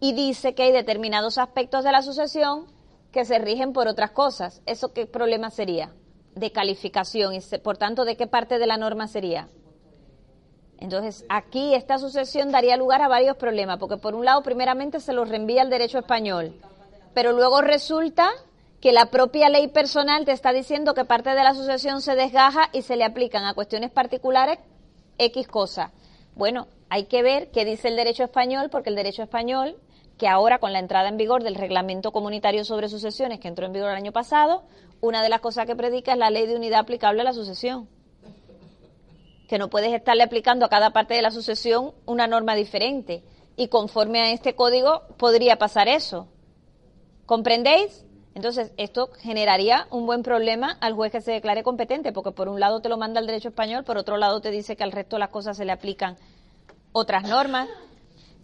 [0.00, 2.66] y dice que hay determinados aspectos de la sucesión
[3.10, 4.60] que se rigen por otras cosas.
[4.66, 5.94] ¿Eso qué problema sería?
[6.34, 9.48] De calificación y por tanto, ¿de qué parte de la norma sería?
[10.80, 15.12] Entonces, aquí esta sucesión daría lugar a varios problemas, porque por un lado, primeramente se
[15.12, 16.54] lo reenvía al derecho español,
[17.14, 18.30] pero luego resulta
[18.80, 22.68] que la propia ley personal te está diciendo que parte de la sucesión se desgaja
[22.72, 24.60] y se le aplican a cuestiones particulares
[25.18, 25.90] X cosas.
[26.36, 29.76] Bueno, hay que ver qué dice el derecho español, porque el derecho español,
[30.16, 33.72] que ahora con la entrada en vigor del reglamento comunitario sobre sucesiones, que entró en
[33.72, 34.62] vigor el año pasado,
[35.00, 37.88] una de las cosas que predica es la ley de unidad aplicable a la sucesión
[39.48, 43.24] que no puedes estarle aplicando a cada parte de la sucesión una norma diferente.
[43.56, 46.28] Y conforme a este código podría pasar eso.
[47.26, 48.04] ¿Comprendéis?
[48.34, 52.60] Entonces, esto generaría un buen problema al juez que se declare competente, porque por un
[52.60, 55.16] lado te lo manda el derecho español, por otro lado te dice que al resto
[55.16, 56.16] de las cosas se le aplican
[56.92, 57.68] otras normas.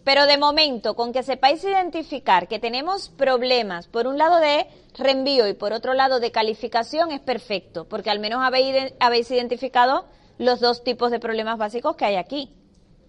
[0.04, 4.66] Pero de momento, con que sepáis identificar que tenemos problemas, por un lado de
[4.98, 10.06] reenvío y por otro lado de calificación, es perfecto, porque al menos habéis, habéis identificado
[10.38, 12.54] los dos tipos de problemas básicos que hay aquí.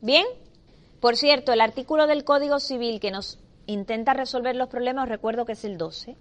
[0.01, 0.25] ¿Bien?
[0.99, 5.53] Por cierto, el artículo del Código Civil que nos intenta resolver los problemas, recuerdo que
[5.53, 6.15] es el 12.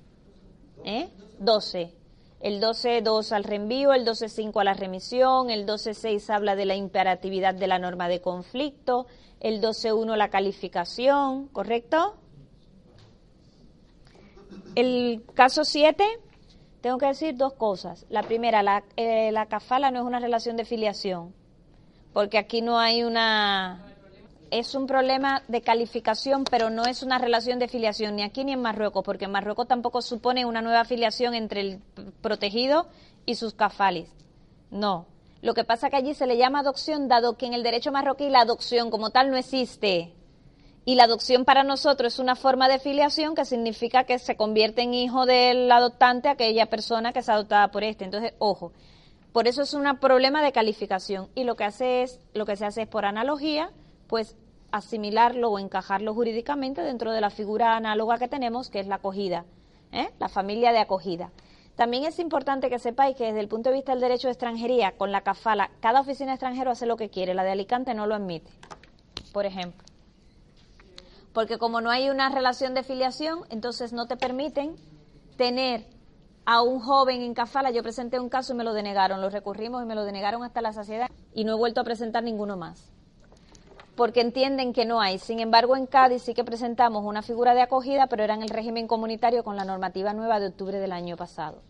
[0.85, 1.09] ¿eh?
[1.39, 1.93] 12.
[2.41, 7.55] El 12.2 al reenvío, el 12.5 a la remisión, el 12.6 habla de la imperatividad
[7.55, 9.07] de la norma de conflicto,
[9.41, 12.17] el 12.1 la calificación, ¿correcto?
[14.75, 16.05] El caso 7,
[16.85, 18.05] tengo que decir dos cosas.
[18.11, 21.35] La primera, la, eh, la cafala no es una relación de filiación,
[22.13, 23.81] porque aquí no hay una
[24.51, 28.53] es un problema de calificación, pero no es una relación de filiación ni aquí ni
[28.53, 31.81] en Marruecos, porque en Marruecos tampoco supone una nueva filiación entre el
[32.21, 32.87] protegido
[33.25, 34.11] y sus cafalis.
[34.71, 35.07] No.
[35.41, 38.29] Lo que pasa que allí se le llama adopción, dado que en el derecho marroquí
[38.29, 40.13] la adopción como tal no existe.
[40.87, 44.83] Y la adopción para nosotros es una forma de filiación que significa que se convierte
[44.83, 48.05] en hijo del adoptante aquella persona que es adoptada por este.
[48.05, 48.73] Entonces, ojo,
[49.33, 51.29] por eso es un problema de calificación.
[51.35, 53.71] Y lo que hace es, lo que se hace es por analogía,
[54.09, 54.37] pues
[54.73, 59.45] asimilarlo o encajarlo jurídicamente dentro de la figura análoga que tenemos, que es la acogida,
[59.93, 60.11] ¿eh?
[60.19, 61.31] la familia de acogida.
[61.77, 64.93] También es importante que sepáis que desde el punto de vista del derecho de extranjería,
[64.99, 68.15] con la CAFALA, cada oficina extranjera hace lo que quiere, la de Alicante no lo
[68.15, 68.51] admite,
[69.33, 69.94] por ejemplo.
[71.35, 74.77] Porque como no hay una relación de filiación, entonces no te permiten
[75.37, 75.87] tener
[76.47, 77.71] a un joven en Cafala.
[77.73, 80.63] Yo presenté un caso y me lo denegaron, lo recurrimos y me lo denegaron hasta
[80.63, 82.95] la saciedad y no he vuelto a presentar ninguno más
[83.97, 85.19] porque entienden que no hay.
[85.19, 88.49] Sin embargo, en Cádiz sí que presentamos una figura de acogida, pero era en el
[88.49, 91.63] régimen comunitario con la normativa nueva de octubre del año pasado.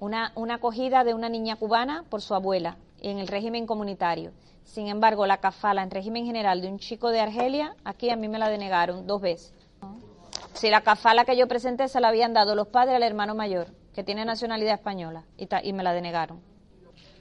[0.00, 2.76] Una, una acogida de una niña cubana por su abuela
[3.10, 4.32] en el régimen comunitario.
[4.64, 8.28] Sin embargo, la cafala en régimen general de un chico de Argelia, aquí a mí
[8.28, 9.52] me la denegaron dos veces.
[10.54, 13.68] Si la cafala que yo presenté se la habían dado los padres al hermano mayor,
[13.94, 16.40] que tiene nacionalidad española, y, me la denegaron.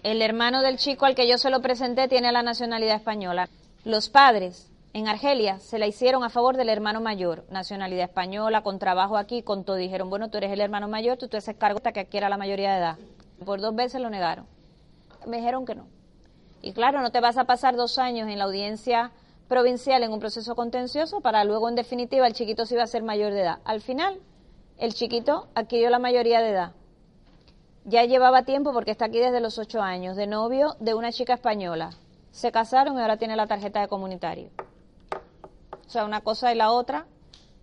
[0.03, 3.49] El hermano del chico al que yo se lo presenté tiene la nacionalidad española.
[3.83, 8.79] Los padres en Argelia se la hicieron a favor del hermano mayor, nacionalidad española, con
[8.79, 9.75] trabajo aquí, con todo.
[9.75, 12.37] Dijeron, bueno, tú eres el hermano mayor, tú te haces cargo hasta que adquiera la
[12.37, 12.97] mayoría de edad.
[13.45, 14.45] Por dos veces lo negaron.
[15.25, 15.87] Me dijeron que no.
[16.61, 19.11] Y claro, no te vas a pasar dos años en la audiencia
[19.47, 23.03] provincial en un proceso contencioso para luego, en definitiva, el chiquito se iba a ser
[23.03, 23.59] mayor de edad.
[23.65, 24.19] Al final,
[24.77, 26.71] el chiquito adquirió la mayoría de edad.
[27.83, 31.33] Ya llevaba tiempo, porque está aquí desde los ocho años, de novio de una chica
[31.33, 31.91] española
[32.31, 34.49] se casaron y ahora tiene la tarjeta de comunitario.
[35.85, 37.05] O sea, una cosa y la otra,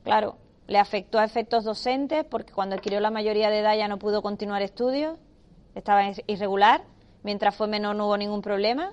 [0.05, 0.37] claro,
[0.67, 4.21] le afectó a efectos docentes porque cuando adquirió la mayoría de edad ya no pudo
[4.21, 5.19] continuar estudios,
[5.75, 6.83] estaba irregular,
[7.29, 8.91] mientras fue menor no hubo ningún problema.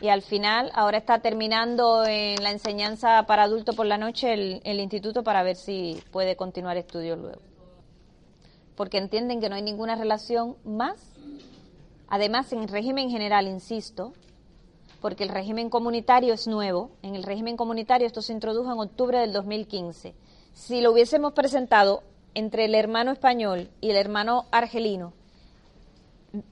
[0.00, 4.32] Y al final, ahora está terminando en la enseñanza para adultos por la noche
[4.64, 7.40] el, instituto para ver si puede continuar estudios luego.
[8.74, 10.96] Porque entienden que no hay ninguna relación más
[12.08, 14.12] Además, en el régimen general, insisto,
[15.00, 19.18] porque el régimen comunitario es nuevo, en el régimen comunitario esto se introdujo en octubre
[19.18, 20.14] del 2015.
[20.52, 22.02] Si lo hubiésemos presentado
[22.34, 25.14] entre el hermano español y el hermano argelino,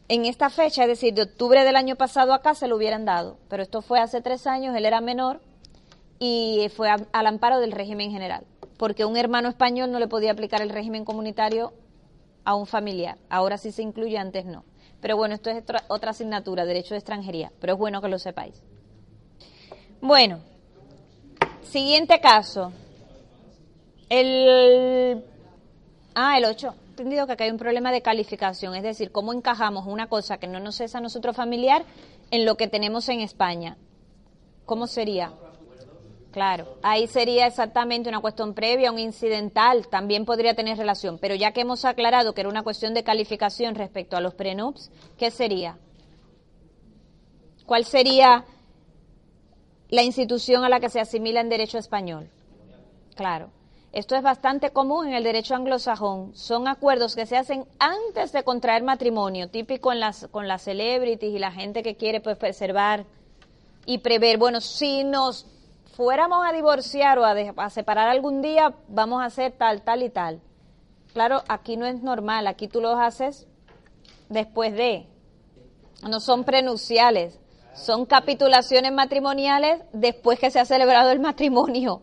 [0.08, 3.38] en esta fecha, es decir, de octubre del año pasado acá, se lo hubieran dado.
[3.48, 5.40] Pero esto fue hace tres años, él era menor
[6.18, 8.44] y fue al amparo del régimen general.
[8.76, 11.72] Porque un hermano español no le podía aplicar el régimen comunitario
[12.44, 13.18] a un familiar.
[13.28, 14.64] Ahora sí se incluye, antes no.
[15.00, 18.62] Pero bueno, esto es otra, asignatura, derecho de extranjería, pero es bueno que lo sepáis.
[20.00, 20.40] Bueno,
[21.62, 22.72] siguiente caso.
[24.10, 25.24] El.
[26.14, 26.74] Ah, el 8.
[27.00, 30.46] Entendido que acá hay un problema de calificación, es decir, cómo encajamos una cosa que
[30.46, 31.82] no nos es a nosotros familiar
[32.30, 33.78] en lo que tenemos en España.
[34.66, 35.32] ¿Cómo sería?
[36.30, 41.52] Claro, ahí sería exactamente una cuestión previa, un incidental, también podría tener relación, pero ya
[41.52, 45.78] que hemos aclarado que era una cuestión de calificación respecto a los prenups, ¿qué sería?
[47.64, 48.44] ¿Cuál sería
[49.88, 52.28] la institución a la que se asimila en derecho español?
[53.16, 53.52] Claro,
[53.92, 56.34] esto es bastante común en el derecho anglosajón.
[56.36, 61.34] Son acuerdos que se hacen antes de contraer matrimonio, típico en las, con las celebrities
[61.34, 63.04] y la gente que quiere pues, preservar
[63.86, 65.46] y prever, bueno, si nos
[65.96, 70.40] fuéramos a divorciar o a, separar algún día, vamos a hacer tal, tal y tal.
[71.12, 73.48] Claro, aquí no es normal, aquí tú los haces
[74.28, 75.08] después de.
[76.08, 77.40] No son prenupciales,
[77.74, 82.02] son capitulaciones matrimoniales después que se ha celebrado el matrimonio.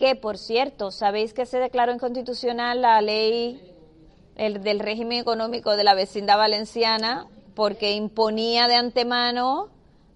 [0.00, 3.60] Que, por cierto, sabéis que se declaró inconstitucional la ley
[4.34, 9.68] el, del régimen económico de la vecindad valenciana porque imponía de antemano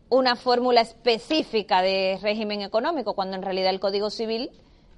[0.09, 4.51] una fórmula específica de régimen económico, cuando en realidad el Código Civil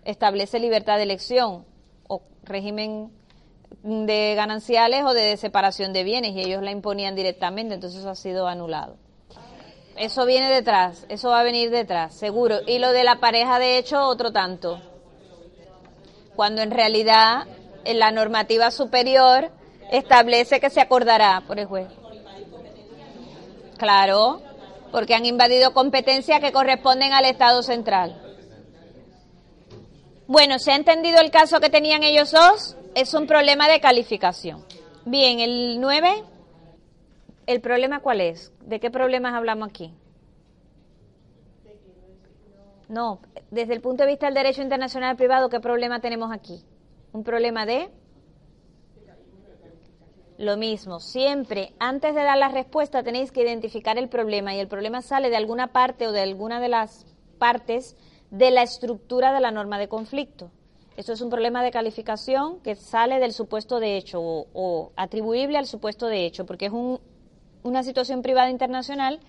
[0.04, 1.64] establece libertad de elección
[2.06, 3.10] o régimen
[3.82, 8.14] de gananciales o de separación de bienes y ellos la imponían directamente, entonces eso ha
[8.14, 8.96] sido anulado.
[9.96, 12.58] Eso viene detrás, eso va a venir detrás, seguro.
[12.66, 14.80] Y lo de la pareja, de hecho, otro tanto.
[16.34, 17.46] Cuando en realidad
[17.84, 19.50] en la normativa superior
[19.90, 21.88] establece que se acordará por el juez.
[23.78, 24.42] Claro,
[24.92, 28.20] porque han invadido competencias que corresponden al Estado central.
[30.26, 32.76] Bueno, ¿se ha entendido el caso que tenían ellos dos?
[32.94, 34.64] Es un problema de calificación.
[35.04, 36.24] Bien, el 9,
[37.46, 38.52] ¿el problema cuál es?
[38.60, 39.92] ¿De qué problemas hablamos aquí?
[42.88, 43.20] No,
[43.50, 46.62] desde el punto de vista del derecho internacional privado, ¿qué problema tenemos aquí?
[47.12, 47.90] Un problema de
[50.38, 54.68] lo mismo, siempre antes de dar la respuesta tenéis que identificar el problema y el
[54.68, 57.06] problema sale de alguna parte o de alguna de las
[57.38, 57.96] partes
[58.30, 60.50] de la estructura de la norma de conflicto.
[60.96, 65.66] Esto es un problema de calificación que sale del supuesto de hecho o, atribuible al
[65.66, 66.72] supuesto de hecho, porque es
[67.66, 69.20] una situación privada internacional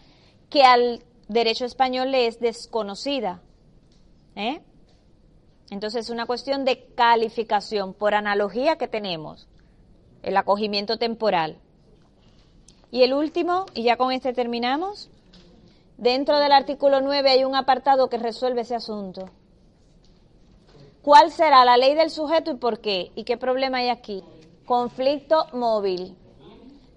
[0.49, 3.41] que al derecho español le es desconocida.
[4.35, 4.61] ¿eh?
[5.69, 9.47] Entonces es una cuestión de calificación por analogía que tenemos
[10.21, 11.57] el acogimiento temporal.
[12.91, 15.09] Y el último, y ya con este terminamos,
[15.97, 19.29] dentro del artículo 9 hay un apartado que resuelve ese asunto.
[21.01, 23.11] ¿Cuál será la ley del sujeto y por qué?
[23.15, 24.23] ¿Y qué problema hay aquí?
[24.65, 26.15] Conflicto móvil,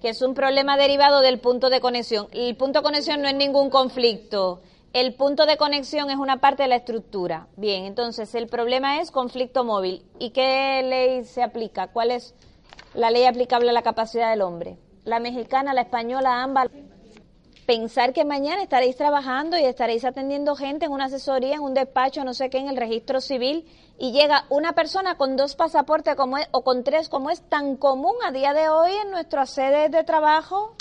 [0.00, 2.28] que es un problema derivado del punto de conexión.
[2.32, 4.60] El punto de conexión no es ningún conflicto.
[4.92, 7.46] El punto de conexión es una parte de la estructura.
[7.56, 10.04] Bien, entonces el problema es conflicto móvil.
[10.18, 11.88] ¿Y qué ley se aplica?
[11.88, 12.34] ¿Cuál es
[12.94, 14.76] la ley aplicable a la capacidad del hombre.
[15.04, 16.68] La mexicana, la española, ambas.
[17.70, 22.24] Pensar que mañana estaréis trabajando y estaréis atendiendo gente en una asesoría, en un despacho,
[22.24, 23.64] no sé qué, en el registro civil,
[23.96, 28.16] y llega una persona con dos pasaportes como o con tres, como es tan común
[28.26, 30.74] a día de hoy en nuestras sedes de trabajo,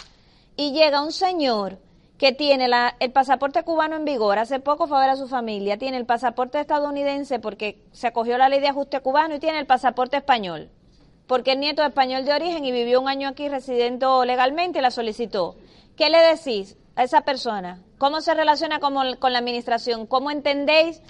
[0.56, 1.78] y llega un señor
[2.18, 2.68] que tiene
[3.00, 6.08] el pasaporte cubano en vigor, hace poco fue a ver a su familia, tiene el
[6.08, 10.72] pasaporte estadounidense porque se acogió la ley de ajuste cubano y tiene el pasaporte español.
[11.28, 14.90] Porque es nieto español de origen y vivió un año aquí residiendo legalmente y la
[14.90, 15.56] solicitó.
[16.00, 17.82] ¿Qué le decís a esa persona?
[17.97, 20.08] ¿Cómo se relaciona con, la administración?
[20.08, 21.02] ¿Cómo entendéis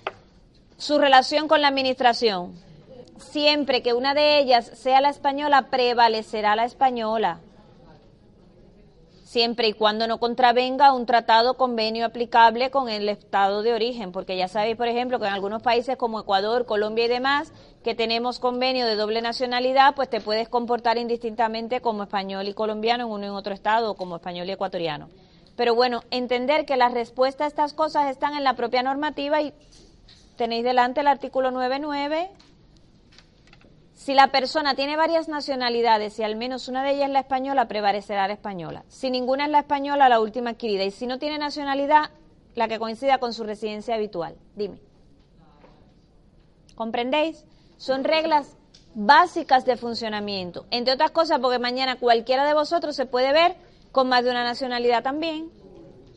[0.79, 2.55] su relación con la administración?
[3.19, 7.39] Siempre que una de ellas sea la española, prevalecerá la española
[9.30, 14.36] siempre y cuando no contravenga un tratado convenio aplicable con el estado de origen, porque
[14.36, 17.53] ya sabéis, por ejemplo, que en algunos países como Ecuador, Colombia y demás,
[17.84, 23.05] que tenemos convenio de doble nacionalidad, pues te puedes comportar indistintamente como español y colombiano
[23.05, 25.09] en uno y en otro estado, o como español y ecuatoriano.
[25.55, 29.53] Pero bueno, entender que las respuestas a estas cosas están en la propia normativa y
[30.38, 32.32] tenéis delante el artículo 99
[33.99, 37.67] si la persona tiene varias nacionalidades y al menos una de ellas es la española,
[37.67, 38.85] prevalecerá la española.
[38.87, 40.85] Si ninguna es la española, la última adquirida.
[40.85, 42.09] Y si no tiene nacionalidad,
[42.55, 44.37] la que coincida con su residencia habitual.
[44.55, 44.79] Dime.
[46.75, 47.43] ¿Comprendéis?
[47.75, 48.55] Son reglas
[48.95, 50.65] básicas de funcionamiento.
[50.71, 53.57] Entre otras cosas, porque mañana cualquiera de vosotros se puede ver
[53.91, 55.51] con más de una nacionalidad también.